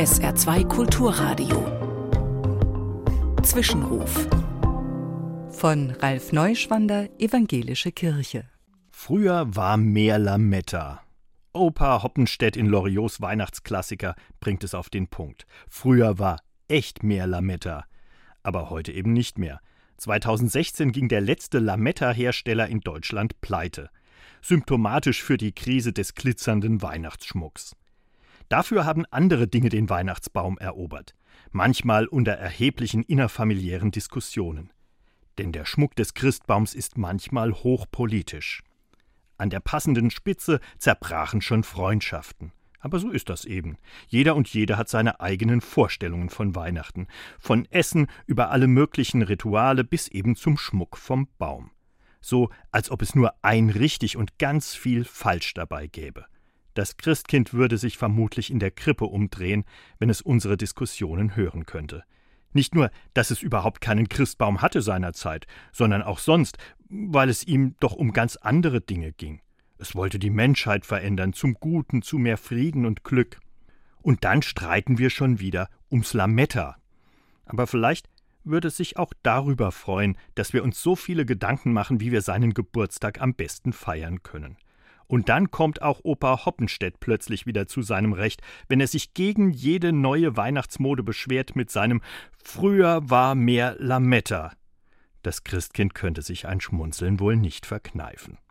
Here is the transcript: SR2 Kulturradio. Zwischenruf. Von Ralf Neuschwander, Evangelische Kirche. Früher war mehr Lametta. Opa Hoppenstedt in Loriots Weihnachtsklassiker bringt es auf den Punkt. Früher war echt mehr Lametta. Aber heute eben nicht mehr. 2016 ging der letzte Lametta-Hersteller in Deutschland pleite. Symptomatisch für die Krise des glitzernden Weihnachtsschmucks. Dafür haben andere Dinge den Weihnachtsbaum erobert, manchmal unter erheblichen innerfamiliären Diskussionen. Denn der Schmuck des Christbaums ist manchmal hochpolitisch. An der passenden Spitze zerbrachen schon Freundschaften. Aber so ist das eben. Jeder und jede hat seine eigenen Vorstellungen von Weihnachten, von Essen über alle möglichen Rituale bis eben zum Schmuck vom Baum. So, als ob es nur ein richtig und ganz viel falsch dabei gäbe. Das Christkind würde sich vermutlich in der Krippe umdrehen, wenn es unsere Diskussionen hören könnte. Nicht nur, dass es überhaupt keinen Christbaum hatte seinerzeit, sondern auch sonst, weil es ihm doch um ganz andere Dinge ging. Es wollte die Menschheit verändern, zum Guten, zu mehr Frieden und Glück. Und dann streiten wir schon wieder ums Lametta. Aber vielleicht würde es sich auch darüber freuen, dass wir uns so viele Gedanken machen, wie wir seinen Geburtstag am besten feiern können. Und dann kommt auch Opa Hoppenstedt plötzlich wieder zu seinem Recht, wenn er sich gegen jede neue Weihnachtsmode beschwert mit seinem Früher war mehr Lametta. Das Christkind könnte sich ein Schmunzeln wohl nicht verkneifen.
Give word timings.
SR2 0.00 0.66
Kulturradio. 0.66 1.60
Zwischenruf. 3.42 4.26
Von 5.50 5.90
Ralf 5.90 6.32
Neuschwander, 6.32 7.10
Evangelische 7.20 7.92
Kirche. 7.92 8.48
Früher 8.90 9.54
war 9.54 9.76
mehr 9.76 10.18
Lametta. 10.18 11.02
Opa 11.52 12.02
Hoppenstedt 12.02 12.56
in 12.56 12.64
Loriots 12.64 13.20
Weihnachtsklassiker 13.20 14.14
bringt 14.40 14.64
es 14.64 14.74
auf 14.74 14.88
den 14.88 15.06
Punkt. 15.06 15.44
Früher 15.68 16.18
war 16.18 16.38
echt 16.66 17.02
mehr 17.02 17.26
Lametta. 17.26 17.84
Aber 18.42 18.70
heute 18.70 18.92
eben 18.92 19.12
nicht 19.12 19.38
mehr. 19.38 19.60
2016 19.98 20.92
ging 20.92 21.08
der 21.08 21.20
letzte 21.20 21.58
Lametta-Hersteller 21.58 22.68
in 22.68 22.80
Deutschland 22.80 23.38
pleite. 23.42 23.90
Symptomatisch 24.40 25.22
für 25.22 25.36
die 25.36 25.52
Krise 25.52 25.92
des 25.92 26.14
glitzernden 26.14 26.80
Weihnachtsschmucks. 26.80 27.76
Dafür 28.50 28.84
haben 28.84 29.06
andere 29.12 29.46
Dinge 29.46 29.68
den 29.68 29.88
Weihnachtsbaum 29.88 30.58
erobert, 30.58 31.14
manchmal 31.52 32.06
unter 32.08 32.32
erheblichen 32.32 33.04
innerfamiliären 33.04 33.92
Diskussionen. 33.92 34.72
Denn 35.38 35.52
der 35.52 35.64
Schmuck 35.64 35.94
des 35.94 36.14
Christbaums 36.14 36.74
ist 36.74 36.98
manchmal 36.98 37.52
hochpolitisch. 37.52 38.64
An 39.38 39.50
der 39.50 39.60
passenden 39.60 40.10
Spitze 40.10 40.58
zerbrachen 40.78 41.40
schon 41.40 41.62
Freundschaften. 41.62 42.52
Aber 42.80 42.98
so 42.98 43.10
ist 43.10 43.28
das 43.28 43.44
eben. 43.44 43.78
Jeder 44.08 44.34
und 44.34 44.48
jede 44.48 44.76
hat 44.76 44.88
seine 44.88 45.20
eigenen 45.20 45.60
Vorstellungen 45.60 46.28
von 46.28 46.56
Weihnachten, 46.56 47.06
von 47.38 47.66
Essen 47.66 48.08
über 48.26 48.50
alle 48.50 48.66
möglichen 48.66 49.22
Rituale 49.22 49.84
bis 49.84 50.08
eben 50.08 50.34
zum 50.34 50.58
Schmuck 50.58 50.96
vom 50.96 51.28
Baum. 51.38 51.70
So, 52.20 52.50
als 52.72 52.90
ob 52.90 53.00
es 53.00 53.14
nur 53.14 53.32
ein 53.42 53.70
richtig 53.70 54.16
und 54.16 54.38
ganz 54.38 54.74
viel 54.74 55.04
falsch 55.04 55.54
dabei 55.54 55.86
gäbe. 55.86 56.26
Das 56.80 56.96
Christkind 56.96 57.52
würde 57.52 57.76
sich 57.76 57.98
vermutlich 57.98 58.50
in 58.50 58.58
der 58.58 58.70
Krippe 58.70 59.04
umdrehen, 59.04 59.66
wenn 59.98 60.08
es 60.08 60.22
unsere 60.22 60.56
Diskussionen 60.56 61.36
hören 61.36 61.66
könnte. 61.66 62.04
Nicht 62.54 62.74
nur, 62.74 62.90
dass 63.12 63.30
es 63.30 63.42
überhaupt 63.42 63.82
keinen 63.82 64.08
Christbaum 64.08 64.62
hatte 64.62 64.80
seinerzeit, 64.80 65.46
sondern 65.72 66.00
auch 66.00 66.18
sonst, 66.18 66.56
weil 66.88 67.28
es 67.28 67.46
ihm 67.46 67.76
doch 67.80 67.92
um 67.92 68.14
ganz 68.14 68.36
andere 68.36 68.80
Dinge 68.80 69.12
ging. 69.12 69.42
Es 69.76 69.94
wollte 69.94 70.18
die 70.18 70.30
Menschheit 70.30 70.86
verändern, 70.86 71.34
zum 71.34 71.52
Guten, 71.52 72.00
zu 72.00 72.16
mehr 72.16 72.38
Frieden 72.38 72.86
und 72.86 73.04
Glück. 73.04 73.40
Und 74.00 74.24
dann 74.24 74.40
streiten 74.40 74.96
wir 74.96 75.10
schon 75.10 75.38
wieder 75.38 75.68
ums 75.90 76.14
Lametta. 76.14 76.78
Aber 77.44 77.66
vielleicht 77.66 78.08
würde 78.42 78.68
es 78.68 78.78
sich 78.78 78.96
auch 78.96 79.12
darüber 79.22 79.70
freuen, 79.70 80.16
dass 80.34 80.54
wir 80.54 80.64
uns 80.64 80.82
so 80.82 80.96
viele 80.96 81.26
Gedanken 81.26 81.74
machen, 81.74 82.00
wie 82.00 82.10
wir 82.10 82.22
seinen 82.22 82.54
Geburtstag 82.54 83.20
am 83.20 83.34
besten 83.34 83.74
feiern 83.74 84.22
können. 84.22 84.56
Und 85.10 85.28
dann 85.28 85.50
kommt 85.50 85.82
auch 85.82 85.98
Opa 86.04 86.44
Hoppenstedt 86.44 87.00
plötzlich 87.00 87.44
wieder 87.44 87.66
zu 87.66 87.82
seinem 87.82 88.12
Recht, 88.12 88.42
wenn 88.68 88.80
er 88.80 88.86
sich 88.86 89.12
gegen 89.12 89.50
jede 89.50 89.92
neue 89.92 90.36
Weihnachtsmode 90.36 91.02
beschwert 91.02 91.56
mit 91.56 91.68
seinem 91.68 92.00
Früher 92.44 93.00
war 93.10 93.34
mehr 93.34 93.74
Lametta. 93.80 94.52
Das 95.22 95.42
Christkind 95.42 95.96
könnte 95.96 96.22
sich 96.22 96.46
ein 96.46 96.60
Schmunzeln 96.60 97.18
wohl 97.18 97.34
nicht 97.34 97.66
verkneifen. 97.66 98.38